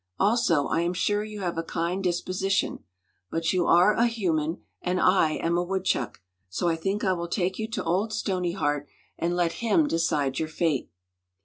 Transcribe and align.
Also 0.19 0.65
I 0.65 0.81
am 0.81 0.95
sure 0.95 1.23
you 1.23 1.41
have 1.41 1.59
a 1.59 1.63
kind 1.63 2.03
disposition. 2.03 2.83
But 3.29 3.53
you 3.53 3.67
are 3.67 3.93
a 3.93 4.07
human, 4.07 4.63
and 4.81 4.99
I 4.99 5.33
am 5.33 5.59
a 5.59 5.63
woodchuck; 5.63 6.19
so 6.49 6.67
I 6.67 6.75
think 6.75 7.03
I 7.03 7.13
will 7.13 7.27
take 7.27 7.59
you 7.59 7.67
to 7.69 7.83
old 7.83 8.11
Stoneyheart 8.11 8.87
and 9.19 9.35
let 9.35 9.51
him 9.61 9.85
decide 9.85 10.39
your 10.39 10.49
fate." 10.49 10.89